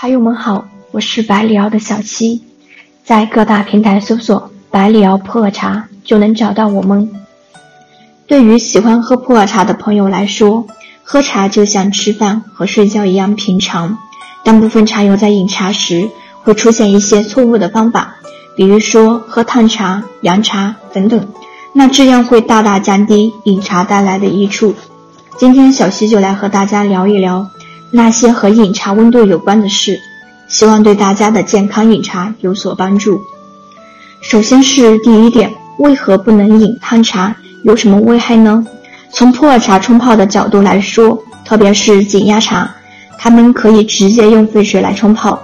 [0.00, 2.40] 茶友们好，我是百里瑶的小七，
[3.04, 7.10] 在各大平台搜索“百里瑶普洱茶”就能找到我们。
[8.26, 10.66] 对于喜欢喝普洱茶的朋友来说，
[11.04, 13.98] 喝茶就像吃饭和睡觉一样平常。
[14.42, 16.08] 但部分茶友在饮茶时
[16.44, 18.14] 会出现一些错误的方法，
[18.56, 21.28] 比如说喝烫茶、凉茶等等，
[21.74, 24.74] 那这样会大大降低饮茶带来的益处。
[25.36, 27.50] 今天小溪就来和大家聊一聊
[27.92, 29.98] 那些和饮茶温度有关的事，
[30.48, 33.20] 希望对大家的健康饮茶有所帮助。
[34.20, 37.36] 首先是第一点，为何不能饮烫茶？
[37.64, 38.64] 有什么危害呢？
[39.12, 42.74] 从普洱茶冲泡的角度来说，特别是紧压茶，
[43.18, 45.42] 它们可以直接用沸水来冲泡。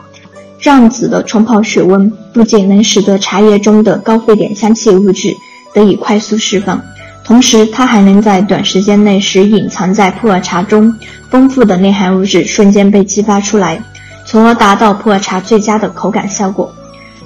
[0.60, 5.34] 这样子的冲泡水温不仅能使得茶叶中的高沸点香气物质
[5.74, 6.80] 得以快速释放，
[7.26, 10.94] 同时它还能在短时间内使隐藏在普洱茶中
[11.28, 13.82] 丰富的内含物质瞬间被激发出来，
[14.24, 16.72] 从而达到普洱茶最佳的口感效果。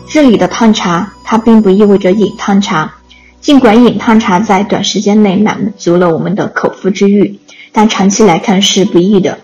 [0.09, 2.95] 这里的烫茶，它并不意味着饮烫茶。
[3.43, 7.39] 尽管饮烫茶在短时间内满足了我们的口腹之欲，
[7.71, 9.39] 但长期来看是不易的。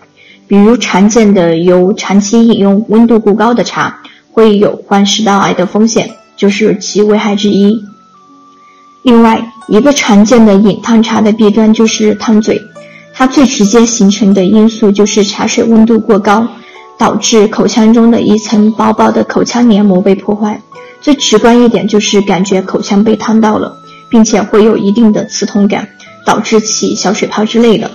[0.47, 3.99] 比如常见的由长期饮用温度过高的茶，
[4.31, 7.83] 会有患食道癌的风险，就是其危害之一。
[9.07, 12.61] 另外，一个常见的饮烫茶的弊端就是烫嘴，
[13.13, 16.45] 它最直接形成的因素就是茶水温度过高，
[16.97, 20.61] 导致口腔中的一层薄薄的口腔黏膜被破坏。
[20.99, 23.77] 最直观一点就是感觉口腔被烫到了。
[24.09, 25.87] 并且会有一定的刺痛感，
[26.25, 27.91] 导致起小水泡之类的。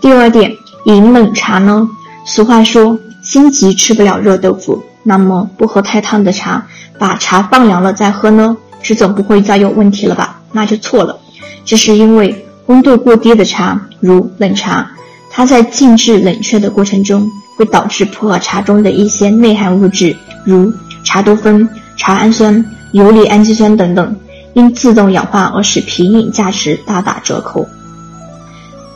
[0.00, 1.88] 第二点，饮冷茶呢？
[2.24, 6.64] 俗话说“心急吃不了热豆腐”，那么不喝太烫的茶，
[7.00, 8.56] 把茶放凉了再喝呢？
[8.82, 10.40] 是总不会再有问题了吧？
[10.52, 11.18] 那就错了。
[11.64, 14.90] 这是因为温度过低的茶，如冷茶，
[15.30, 20.72] 它在静置冷却的过程中，会导致普洱茶中的一些内含物质，如
[21.04, 24.16] 茶多酚、茶氨酸、游离氨基酸等等。
[24.54, 27.64] 因自动氧化而使品饮价值大打折扣，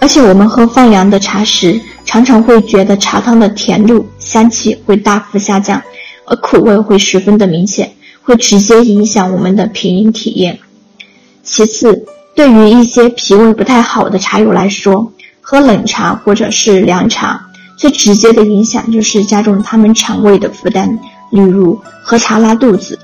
[0.00, 5.80] 而且我们喝放凉的茶时，常常会觉得茶汤的甜度、香气会大幅下降，
[6.24, 10.58] 而苦味会十分的明显，会直接影响我们的品饮体验。
[11.42, 20.98] 其次，对于一些脾胃不太好的茶友来说，喝冷茶或者是凉茶，最直接的影响就是加重他们肠胃的负担，
[21.30, 22.98] 例如喝茶拉肚子。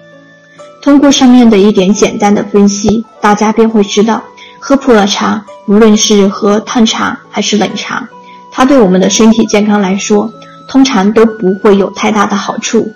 [0.80, 4.22] 通过上面的一点简单的分析，大家便会知道，
[4.60, 8.08] 喝普洱茶，无论是喝烫茶还是冷茶，
[8.52, 10.32] 它对我们的身体健康来说，
[10.68, 12.88] 通常都不会有太大的好处。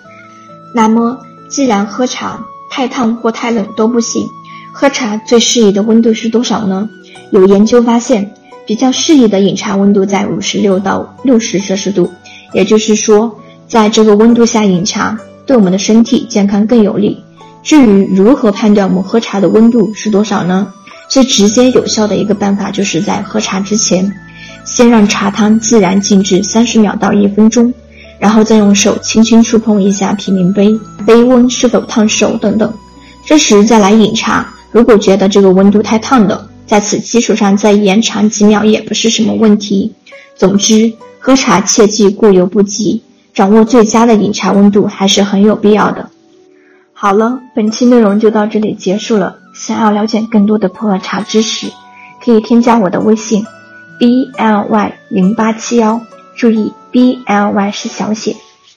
[0.72, 1.18] 那么，
[1.52, 4.26] 既然喝茶太烫或太冷都不行，
[4.72, 6.88] 喝茶最适宜的温度是多少呢？
[7.30, 8.32] 有研究发现，
[8.66, 12.10] 比较适宜的饮茶温度在五十六到六十摄氏度，
[12.54, 17.22] 也就是说，在这个温度下饮茶，对我们的身体健康更有利。
[17.62, 20.72] 至于如何判断我们喝茶的温度是多少呢？
[21.10, 24.10] 最直接有效的一个办法，就是在喝茶之前，
[24.64, 27.74] 先让茶汤自然静置三十秒到一分钟，
[28.22, 32.72] 然后再用手轻轻触碰一下品茗杯，杯温是否烫手等等。
[33.26, 39.92] 这时再来饮茶，如果觉得这个温度太烫的，在此基础上再延长几秒也不是什么问题。
[40.36, 43.02] 总之，喝茶切忌过犹不及，
[43.34, 46.08] 掌握最佳的饮茶温度还是很有必要的。
[46.92, 49.36] 好了，本期内容就到这里结束了。
[49.52, 51.66] 想要了解更多的普洱茶知识，
[52.24, 53.44] 可以添加我的微信
[53.98, 56.00] ：b l y 零八七幺，
[56.36, 58.36] 注意 b l y 是小写。